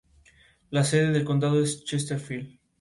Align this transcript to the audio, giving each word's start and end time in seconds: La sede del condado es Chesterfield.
La 0.71 0.83
sede 0.83 1.11
del 1.11 1.23
condado 1.23 1.61
es 1.61 1.83
Chesterfield. 1.83 2.57